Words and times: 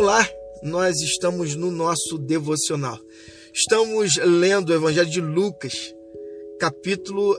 Olá, 0.00 0.26
nós 0.62 0.98
estamos 1.02 1.54
no 1.54 1.70
nosso 1.70 2.16
devocional. 2.16 2.98
Estamos 3.52 4.16
lendo 4.16 4.70
o 4.70 4.74
Evangelho 4.74 5.10
de 5.10 5.20
Lucas, 5.20 5.74
capítulo 6.58 7.36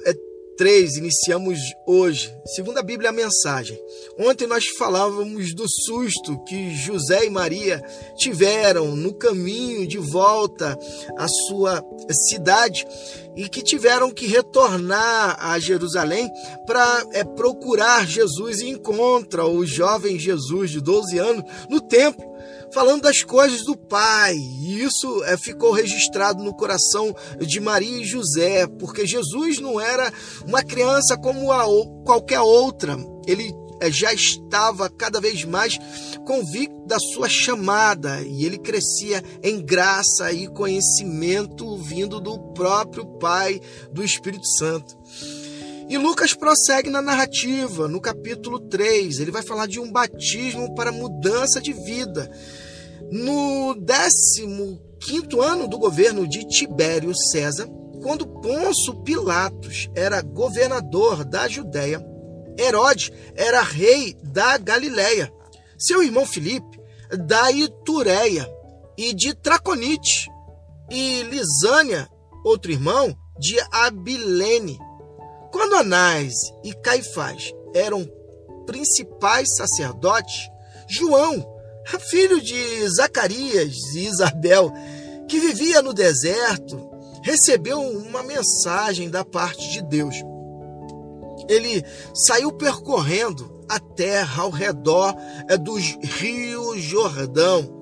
3, 0.59 0.97
iniciamos 0.97 1.57
hoje. 1.87 2.31
Segundo 2.55 2.77
a 2.77 2.83
Bíblia, 2.83 3.09
a 3.09 3.11
mensagem. 3.13 3.75
Ontem 4.19 4.45
nós 4.45 4.63
falávamos 4.77 5.55
do 5.55 5.67
susto 5.67 6.37
que 6.43 6.75
José 6.75 7.25
e 7.25 7.31
Maria 7.31 7.81
tiveram 8.15 8.95
no 8.95 9.15
caminho 9.15 9.87
de 9.87 9.97
volta 9.97 10.77
à 11.17 11.27
sua 11.27 11.83
cidade 12.29 12.85
e 13.35 13.49
que 13.49 13.63
tiveram 13.63 14.11
que 14.11 14.27
retornar 14.27 15.35
a 15.39 15.57
Jerusalém 15.57 16.29
para 16.67 17.07
é, 17.13 17.23
procurar 17.23 18.05
Jesus 18.05 18.61
e 18.61 18.69
encontra 18.69 19.47
o 19.47 19.65
jovem 19.65 20.19
Jesus 20.19 20.69
de 20.69 20.79
12 20.79 21.17
anos 21.17 21.43
no 21.67 21.81
templo 21.81 22.30
falando 22.73 23.03
das 23.03 23.23
coisas 23.23 23.63
do 23.63 23.77
Pai. 23.77 24.35
E 24.35 24.81
isso 24.81 25.23
é, 25.25 25.37
ficou 25.37 25.71
registrado 25.71 26.43
no 26.43 26.53
coração 26.53 27.15
de 27.39 27.59
Maria 27.59 28.01
e 28.01 28.05
José, 28.05 28.67
porque 28.67 29.05
Jesus 29.05 29.59
não 29.59 29.79
era 29.79 30.11
uma 30.47 30.63
criança 30.63 31.17
como 31.17 31.51
a, 31.51 31.63
qualquer 32.05 32.41
outra. 32.41 32.97
Ele 33.27 33.53
é, 33.81 33.91
já 33.91 34.13
estava 34.13 34.89
cada 34.89 35.19
vez 35.19 35.43
mais 35.43 35.77
convicto 36.25 36.85
da 36.85 36.99
sua 36.99 37.27
chamada 37.27 38.21
e 38.21 38.45
ele 38.45 38.57
crescia 38.57 39.23
em 39.43 39.59
graça 39.59 40.31
e 40.31 40.47
conhecimento 40.47 41.77
vindo 41.77 42.19
do 42.19 42.39
próprio 42.53 43.05
Pai, 43.17 43.59
do 43.91 44.03
Espírito 44.03 44.45
Santo. 44.45 44.95
E 45.91 45.97
Lucas 45.97 46.33
prossegue 46.33 46.89
na 46.89 47.01
narrativa, 47.01 47.85
no 47.85 47.99
capítulo 47.99 48.61
3. 48.61 49.19
Ele 49.19 49.29
vai 49.29 49.41
falar 49.41 49.67
de 49.67 49.77
um 49.77 49.91
batismo 49.91 50.73
para 50.73 50.89
mudança 50.89 51.59
de 51.59 51.73
vida. 51.73 52.31
No 53.11 53.75
15 53.75 55.37
ano 55.37 55.67
do 55.67 55.77
governo 55.77 56.25
de 56.25 56.47
Tibério 56.47 57.13
César, 57.13 57.67
quando 58.01 58.25
Ponço 58.25 59.03
Pilatos 59.03 59.89
era 59.93 60.21
governador 60.21 61.25
da 61.25 61.45
Judéia, 61.49 62.01
Herodes 62.57 63.11
era 63.35 63.61
rei 63.61 64.15
da 64.23 64.57
Galiléia, 64.57 65.29
seu 65.77 66.01
irmão 66.01 66.25
Filipe 66.25 66.79
da 67.27 67.51
Itureia 67.51 68.49
e 68.97 69.13
de 69.13 69.33
Traconite, 69.33 70.29
e 70.89 71.23
Lisânia, 71.23 72.07
outro 72.45 72.71
irmão, 72.71 73.13
de 73.37 73.59
Abilene. 73.73 74.79
Quando 75.51 75.75
Anás 75.75 76.33
e 76.63 76.73
Caifás 76.73 77.53
eram 77.75 78.09
principais 78.65 79.53
sacerdotes, 79.55 80.49
João, 80.87 81.45
filho 81.99 82.41
de 82.41 82.87
Zacarias 82.87 83.75
e 83.93 84.05
Isabel, 84.05 84.71
que 85.27 85.39
vivia 85.39 85.81
no 85.81 85.93
deserto, 85.93 86.89
recebeu 87.21 87.81
uma 87.81 88.23
mensagem 88.23 89.09
da 89.09 89.25
parte 89.25 89.69
de 89.71 89.81
Deus. 89.83 90.15
Ele 91.49 91.83
saiu 92.13 92.53
percorrendo 92.53 93.61
a 93.67 93.77
terra 93.77 94.43
ao 94.43 94.49
redor 94.49 95.13
eh, 95.49 95.57
dos 95.57 95.97
rios 96.01 96.81
Jordão, 96.81 97.77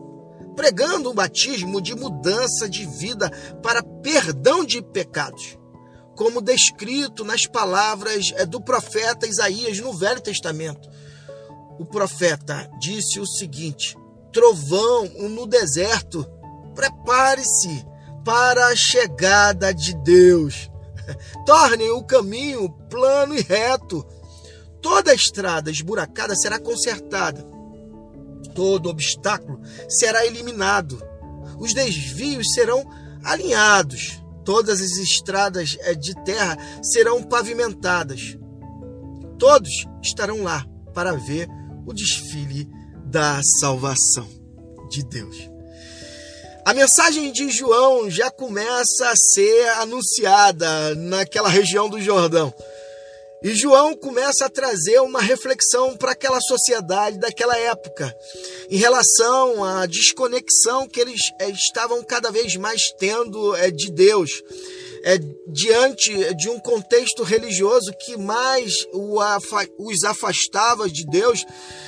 pregando 0.56 1.12
um 1.12 1.14
batismo 1.14 1.80
de 1.80 1.96
mudança 1.96 2.68
de 2.68 2.86
vida 2.86 3.30
para 3.62 3.84
perdão 3.84 4.66
de 4.66 4.82
pecados 4.82 5.59
como 6.20 6.42
descrito 6.42 7.24
nas 7.24 7.46
palavras 7.46 8.34
eh, 8.36 8.46
do 8.46 8.60
profeta 8.60 9.26
Isaías 9.26 9.80
no 9.80 9.94
Velho 9.94 10.20
Testamento. 10.20 10.90
O 11.80 11.86
profeta 11.86 12.70
disse 12.78 13.22
o 13.22 13.26
seguinte: 13.26 13.98
trovão 14.34 15.06
no 15.30 15.48
deserto, 15.48 16.30
prepare-se 16.76 17.86
para 18.26 18.68
a 18.68 18.76
chegada 18.76 19.74
de 19.74 19.96
Deus. 20.04 20.70
Torne 21.48 21.90
o 21.92 22.04
caminho 22.04 22.70
plano 22.90 23.34
e 23.34 23.42
reto. 23.42 24.06
Toda 24.82 25.14
estrada 25.14 25.72
esburacada 25.72 26.36
será 26.36 26.60
consertada. 26.60 27.48
Todo 28.54 28.90
obstáculo 28.90 29.62
será 29.88 30.26
eliminado. 30.26 31.02
Os 31.58 31.74
desvios 31.74 32.54
serão 32.54 32.84
alinhados 33.24 34.19
Todas 34.50 34.82
as 34.82 34.98
estradas 34.98 35.78
eh, 35.82 35.94
de 35.94 36.16
terra 36.24 36.58
serão 36.82 37.22
pavimentadas. 37.22 38.36
Todos 39.38 39.70
estarão 40.02 40.42
lá 40.42 40.66
para 40.92 41.12
ver 41.12 41.48
o 41.86 41.94
desfile 41.94 42.68
da 43.06 43.44
salvação 43.60 44.28
de 44.90 45.06
Deus. 45.06 45.38
A 46.66 46.74
mensagem 46.74 47.32
de 47.32 47.52
João 47.52 48.10
já 48.10 48.32
começa 48.32 49.12
a 49.12 49.16
ser 49.16 49.70
anunciada 49.82 50.96
naquela 50.96 51.48
região 51.48 51.88
do 51.88 52.02
Jordão. 52.02 52.52
E 53.42 53.56
João 53.56 53.96
começa 53.96 54.46
a 54.46 54.50
trazer 54.50 55.00
uma 55.00 55.22
reflexão 55.22 55.96
para 55.96 56.12
aquela 56.12 56.42
sociedade 56.42 57.18
daquela 57.18 57.58
época, 57.58 58.14
em 58.70 58.76
relação 58.76 59.64
à 59.64 59.86
desconexão 59.86 60.86
que 60.86 61.00
eles 61.00 61.22
eh, 61.40 61.50
estavam 61.50 62.04
cada 62.04 62.32
vez 62.32 62.58
mais 62.58 62.92
tendo 63.00 63.56
eh, 63.56 63.72
de 63.72 63.94
Deus, 63.94 64.30
é, 65.06 65.18
diante 65.48 66.34
de 66.36 66.50
um 66.50 66.60
contexto 66.60 67.24
religioso 67.24 67.94
que 68.02 68.18
mais 68.18 68.74
os 69.78 70.04
afastava 70.04 70.90
de 70.90 71.06
Deus 71.06 71.46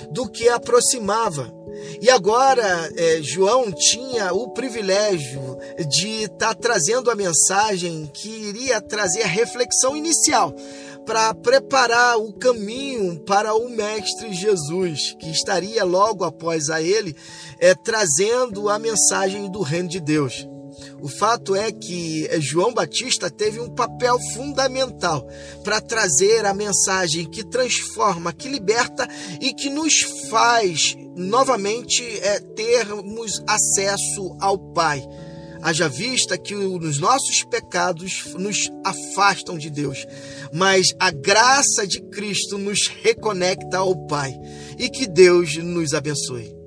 do 0.10 0.30
que 0.30 0.48
aproximava. 0.48 1.54
E 2.02 2.10
agora 2.10 2.90
é, 2.96 3.22
João 3.22 3.72
tinha 3.72 4.34
o 4.34 4.54
privilégio 4.54 5.58
de 5.90 6.24
estar 6.24 6.54
tá 6.54 6.56
trazendo 6.56 7.12
a 7.12 7.16
mensagem 7.16 8.10
que 8.14 8.30
iria 8.30 8.80
trazer 8.80 9.24
a 9.24 9.28
reflexão 9.28 9.98
inicial 9.98 10.56
para 11.06 11.34
preparar 11.34 12.18
o 12.18 12.34
caminho 12.34 13.20
para 13.22 13.54
o 13.54 13.70
Mestre 13.70 14.34
Jesus, 14.34 15.16
que 15.20 15.30
estaria 15.30 15.84
logo 15.84 16.24
após 16.24 16.70
a 16.70 16.82
ele, 16.82 17.16
é, 17.60 17.74
trazendo 17.74 18.70
a 18.70 18.78
mensagem 18.78 19.50
do 19.52 19.62
Reino 19.62 19.90
de 19.90 20.00
Deus. 20.00 20.48
O 21.02 21.08
fato 21.08 21.56
é 21.56 21.72
que 21.72 22.30
João 22.40 22.74
Batista 22.74 23.30
teve 23.30 23.60
um 23.60 23.70
papel 23.70 24.18
fundamental 24.34 25.28
para 25.64 25.82
trazer 25.82 26.46
a 26.46 26.54
mensagem 26.54 27.30
que 27.30 27.44
transforma, 27.44 28.32
que 28.32 28.48
liberta 28.48 29.08
e 29.40 29.54
que 29.54 29.70
nos 29.70 30.02
faz 30.30 30.96
novamente 31.16 32.04
é, 32.20 32.40
termos 32.40 33.44
acesso 33.48 34.36
ao 34.40 34.58
Pai. 34.58 35.04
Haja 35.62 35.88
vista 35.88 36.38
que 36.38 36.56
os 36.56 37.00
nossos 37.00 37.44
pecados 37.44 38.34
nos 38.38 38.70
afastam 38.84 39.58
de 39.58 39.70
Deus, 39.70 40.06
mas 40.52 40.88
a 41.00 41.12
graça 41.12 41.86
de 41.86 42.02
Cristo 42.02 42.58
nos 42.58 42.88
reconecta 42.88 43.78
ao 43.78 43.96
Pai. 44.08 44.34
E 44.78 44.90
que 44.90 45.08
Deus 45.08 45.58
nos 45.58 45.94
abençoe. 45.94 46.61